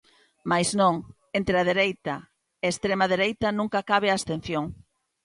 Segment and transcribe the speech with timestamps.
[0.49, 0.95] Mais non,
[1.39, 2.15] entre dereita
[2.63, 4.65] e extrema dereita, nunca cabe a abstención.